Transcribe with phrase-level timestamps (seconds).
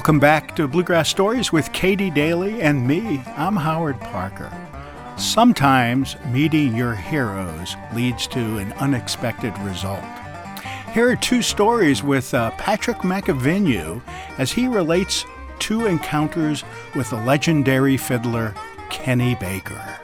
[0.00, 3.22] Welcome back to Bluegrass Stories with Katy Daley and me.
[3.36, 4.50] I'm Howard Parker.
[5.18, 10.02] Sometimes meeting your heroes leads to an unexpected result.
[10.94, 14.00] Here are two stories with uh, Patrick McAvinue
[14.38, 15.26] as he relates
[15.58, 16.64] two encounters
[16.94, 18.54] with the legendary fiddler
[18.88, 19.98] Kenny Baker.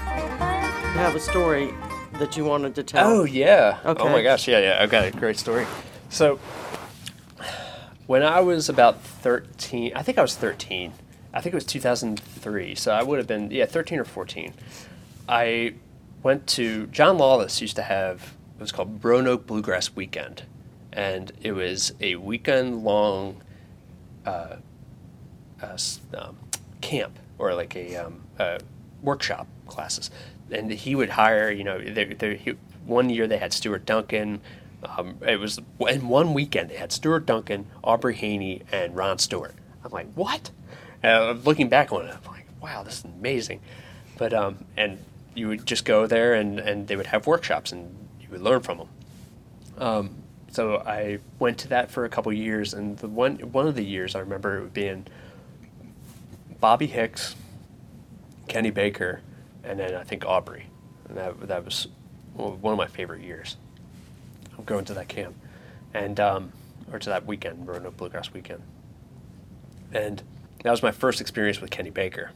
[0.00, 1.72] You have a story
[2.14, 3.06] that you wanted to tell.
[3.08, 3.78] Oh yeah.
[3.84, 4.02] Okay.
[4.02, 4.78] Oh my gosh, yeah, yeah.
[4.80, 5.68] I've got a great story.
[6.08, 6.40] So
[8.06, 10.92] when I was about 13, I think I was 13.
[11.32, 12.74] I think it was 2003.
[12.74, 14.54] So I would have been yeah, 13 or 14.
[15.28, 15.74] I
[16.22, 20.44] went to John Lawless used to have it was called Roanoke Bluegrass Weekend,
[20.92, 23.42] and it was a weekend long
[24.24, 24.56] uh,
[25.62, 25.78] uh,
[26.16, 26.38] um,
[26.80, 28.58] camp or like a um, uh,
[29.02, 30.10] workshop classes.
[30.50, 32.54] And he would hire, you know, they, they, he,
[32.86, 34.40] one year they had Stuart Duncan.
[34.84, 39.54] Um, it was in one weekend they had Stuart Duncan, Aubrey Haynie, and Ron Stewart.
[39.84, 40.50] I'm like, what?
[41.02, 43.60] Uh, looking back on it, I'm like, wow, this is amazing.
[44.18, 44.98] But um, and
[45.34, 48.60] you would just go there and, and they would have workshops and you would learn
[48.62, 48.88] from them.
[49.78, 50.10] Um,
[50.50, 53.84] so I went to that for a couple years, and the one one of the
[53.84, 55.06] years I remember it being
[56.60, 57.36] Bobby Hicks,
[58.48, 59.20] Kenny Baker,
[59.62, 60.66] and then I think Aubrey,
[61.08, 61.88] and that that was
[62.34, 63.56] one of my favorite years.
[64.58, 65.34] Of going to that camp,
[65.94, 66.52] and um,
[66.92, 68.62] or to that weekend, Roanoke Bluegrass weekend,
[69.92, 70.22] and
[70.62, 72.30] that was my first experience with Kenny Baker.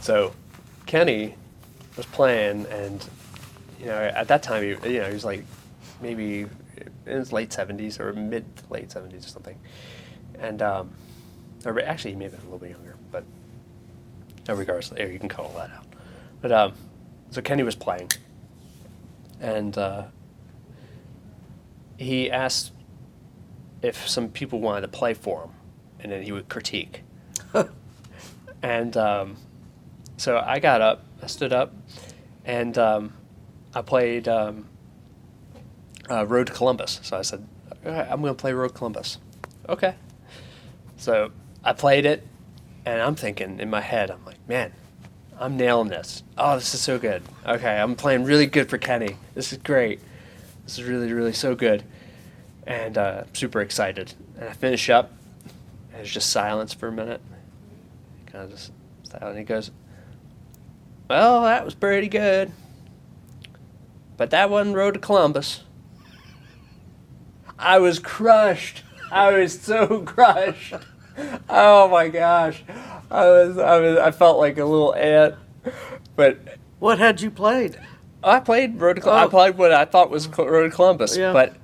[0.00, 0.34] So,
[0.86, 1.34] Kenny
[1.96, 3.06] was playing, and
[3.80, 5.44] you know, at that time, he, you know, he was like
[6.00, 6.46] maybe
[7.06, 9.58] in his late seventies or mid late seventies or something,
[10.38, 10.90] and um,
[11.64, 13.24] or actually he may have been a little bit younger, but
[14.48, 15.86] regardless, you can cut all that out.
[16.40, 16.72] But um,
[17.30, 18.10] so Kenny was playing,
[19.40, 20.04] and uh,
[21.96, 22.72] he asked
[23.82, 25.50] if some people wanted to play for him,
[26.00, 27.02] and then he would critique.
[28.62, 29.36] and um,
[30.16, 31.74] so I got up, I stood up,
[32.44, 33.12] and um,
[33.74, 34.68] I played um,
[36.10, 37.00] uh, Road to Columbus.
[37.02, 37.46] So I said,
[37.84, 39.18] All right, I'm going to play Road to Columbus.
[39.68, 39.94] Okay.
[40.96, 41.30] So
[41.62, 42.26] I played it,
[42.84, 44.72] and I'm thinking in my head, I'm like, man,
[45.38, 46.22] I'm nailing this.
[46.38, 47.22] Oh, this is so good.
[47.46, 49.16] Okay, I'm playing really good for Kenny.
[49.34, 50.00] This is great.
[50.64, 51.84] This is really, really so good.
[52.66, 54.14] And uh, super excited.
[54.38, 55.12] And I finish up,
[55.44, 57.20] and there's just silence for a minute.
[58.26, 58.72] Kind of just
[59.04, 59.38] silent.
[59.38, 59.70] He goes,
[61.08, 62.50] well, that was pretty good.
[64.16, 65.62] But that wasn't Road to Columbus.
[67.58, 68.82] I was crushed.
[69.10, 70.74] I was so crushed.
[71.48, 72.64] Oh my gosh.
[73.10, 75.34] I was I was I felt like a little ant.
[76.16, 76.38] But
[76.78, 77.78] What had you played?
[78.22, 79.28] I played Road to Col- I Oh.
[79.28, 81.32] played what I thought was Col- Road to Columbus, Yeah.
[81.32, 81.54] but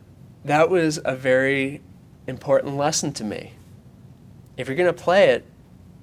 [0.44, 1.80] that was a very
[2.26, 3.52] important lesson to me.
[4.56, 5.44] If you're gonna play it,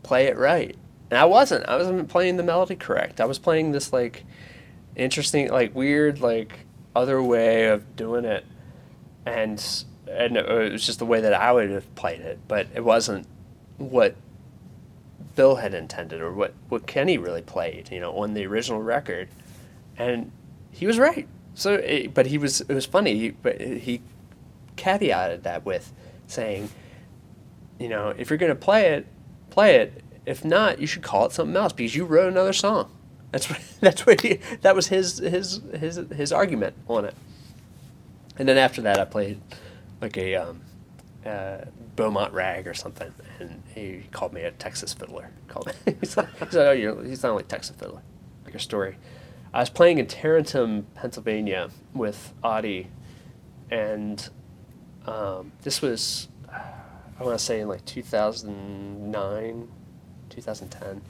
[0.03, 0.75] play it right.
[1.11, 1.67] And I wasn't.
[1.67, 3.19] I wasn't playing the melody correct.
[3.21, 4.23] I was playing this like
[4.95, 8.45] interesting, like weird, like other way of doing it,
[9.25, 9.63] and
[10.09, 13.27] and it was just the way that I would have played it, but it wasn't
[13.77, 14.15] what
[15.39, 19.29] Bill had intended or what what Kenny really played, you know, on the original record,
[19.97, 20.33] and
[20.69, 21.29] he was right.
[21.53, 23.17] So, it, but he was it was funny.
[23.17, 24.01] He, but he
[24.75, 25.93] caveated that with
[26.27, 26.67] saying,
[27.79, 29.07] you know, if you're gonna play it,
[29.49, 30.03] play it.
[30.25, 32.91] If not, you should call it something else because you wrote another song.
[33.31, 37.15] That's what that's what he that was his his his his argument on it.
[38.37, 39.39] And then after that, I played
[40.01, 40.59] like a um,
[41.29, 45.31] uh, Beaumont rag or something, and he called me a Texas fiddler.
[45.47, 45.95] Called me.
[45.99, 48.01] he said, he said, "Oh, you're, you sound like Texas fiddler."
[48.45, 48.97] Like a story.
[49.53, 52.87] I was playing in Tarentum, Pennsylvania, with Audie,
[53.69, 54.29] and
[55.05, 56.29] um, this was
[57.19, 59.67] I want to say in like 2009,
[60.29, 61.01] 2010,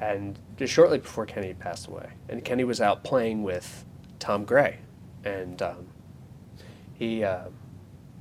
[0.00, 2.10] and just shortly before Kenny passed away.
[2.28, 3.84] And Kenny was out playing with
[4.18, 4.78] Tom Gray,
[5.24, 5.86] and um,
[6.94, 7.44] he uh,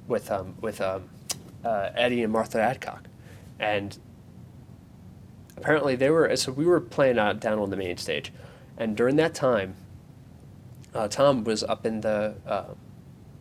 [0.08, 1.10] with um, with um,
[1.66, 3.08] uh, Eddie and Martha Adcock,
[3.60, 3.98] and
[5.58, 8.32] apparently they were so we were playing out down on the main stage,
[8.78, 9.76] and during that time,
[10.94, 12.74] uh, Tom was up in the uh,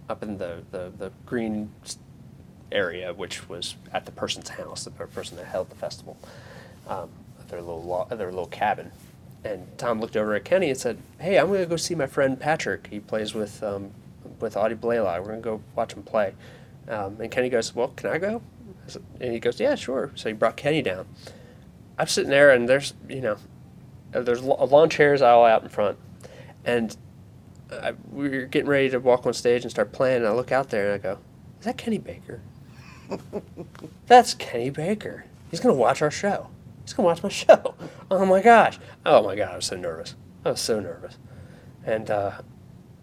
[0.09, 1.73] up in the, the, the green
[2.73, 6.17] area, which was at the person's house, the person that held the festival,
[6.89, 7.09] um,
[7.49, 8.91] their little lo- their little cabin.
[9.45, 12.39] And Tom looked over at Kenny and said, "Hey, I'm gonna go see my friend
[12.41, 12.89] Patrick.
[12.91, 13.91] He plays with um,
[14.41, 15.21] with Audie Blaylock.
[15.21, 16.35] We're gonna go watch him play."
[16.89, 18.43] Um, and Kenny goes, "Well, can I go?"
[19.21, 21.07] And he goes, "Yeah, sure." So he brought Kenny down.
[21.99, 23.37] I'm sitting there, and there's you know,
[24.15, 25.99] uh, there's lo- lawn chairs all out in front,
[26.65, 26.97] and
[27.73, 30.19] I, we were getting ready to walk on stage and start playing.
[30.19, 31.19] And I look out there and I go,
[31.61, 32.41] "Is that Kenny Baker?"
[34.07, 35.25] That's Kenny Baker.
[35.51, 36.49] He's gonna watch our show.
[36.85, 37.75] He's gonna watch my show.
[38.11, 38.79] Oh my gosh.
[39.07, 40.15] Oh my god, I was so nervous.
[40.45, 41.17] I was so nervous.
[41.85, 42.33] And uh,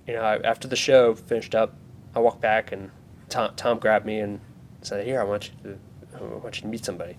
[0.07, 1.73] you know, I, after the show finished up,
[2.15, 2.91] I walked back and
[3.31, 4.39] Tom, Tom grabbed me and
[4.81, 5.71] said, "Here, I want you
[6.13, 7.17] to, I want you to meet somebody."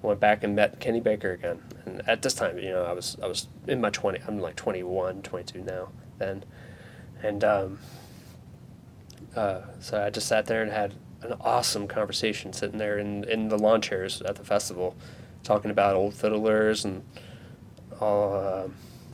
[0.00, 1.60] Went back and met Kenny Baker again.
[1.84, 4.20] And at this time, you know, I was I was in my 20.
[4.28, 5.88] I'm like 21, 22 now.
[6.18, 6.44] Then,
[7.20, 7.80] and um,
[9.34, 13.48] uh, so I just sat there and had an awesome conversation sitting there in, in
[13.48, 14.94] the lawn chairs at the festival,
[15.42, 17.04] talking about old fiddlers and
[18.00, 18.34] all.
[18.34, 18.68] Uh,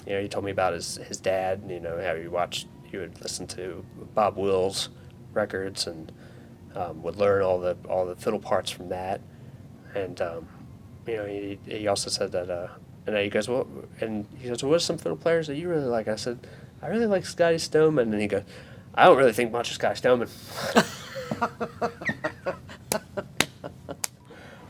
[0.06, 1.62] you know, he told me about his his dad.
[1.66, 4.90] You know how he watched, he would listen to Bob Wills
[5.32, 6.12] records and
[6.74, 9.20] um, would learn all the all the fiddle parts from that.
[9.94, 10.48] And um,
[11.06, 12.50] you know, he he also said that.
[12.50, 12.68] Uh,
[13.06, 13.66] and he goes, well,
[14.00, 16.08] and he goes, well, what are some fiddle players that you really like?
[16.08, 16.46] I said,
[16.80, 18.10] I really like Scotty Stoneman.
[18.10, 18.44] And he goes,
[18.94, 20.28] I don't really think much of Scotty Stoneman.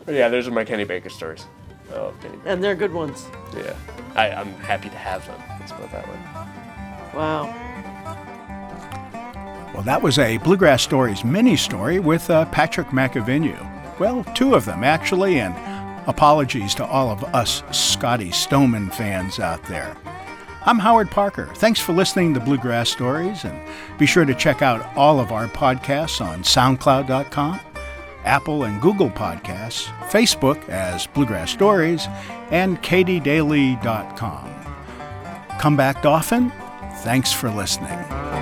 [0.07, 1.47] Yeah, those are my Kenny Baker stories.
[1.93, 2.49] Oh, Kenny Baker.
[2.49, 3.25] And they're good ones.
[3.57, 3.75] Yeah,
[4.15, 5.41] I, I'm happy to have them.
[5.61, 7.19] Let's put it that way.
[7.19, 7.64] Wow.
[9.75, 13.99] Well, that was a Bluegrass Stories mini story with uh, Patrick McAvinue.
[13.99, 15.53] Well, two of them, actually, and
[16.09, 19.97] apologies to all of us Scotty Stoneman fans out there.
[20.65, 21.51] I'm Howard Parker.
[21.57, 23.59] Thanks for listening to Bluegrass Stories, and
[23.99, 27.61] be sure to check out all of our podcasts on SoundCloud.com,
[28.25, 32.07] Apple and Google Podcasts, Facebook as Bluegrass Stories,
[32.51, 34.55] and katydaley.com.
[35.59, 36.53] Come back often.
[36.99, 38.34] Thanks for listening.